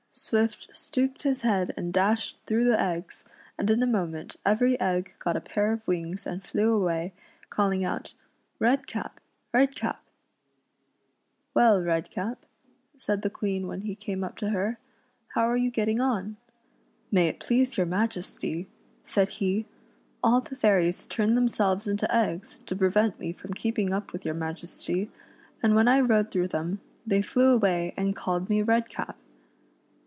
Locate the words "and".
1.75-1.91, 3.57-3.69, 6.25-6.43, 25.61-25.75, 27.97-28.15